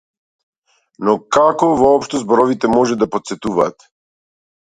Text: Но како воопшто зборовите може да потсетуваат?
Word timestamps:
Но 1.09 1.13
како 1.35 1.67
воопшто 1.81 2.21
зборовите 2.23 2.71
може 2.79 2.99
да 3.03 3.11
потсетуваат? 3.17 3.89